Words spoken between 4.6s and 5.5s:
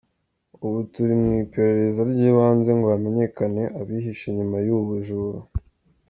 y’ubu bujura.